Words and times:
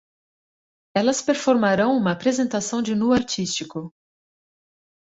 Elas 0.97 1.21
performarão 1.21 1.95
uma 1.95 2.13
apresentação 2.13 2.81
de 2.81 2.95
nu 2.95 3.13
artístico 3.13 3.93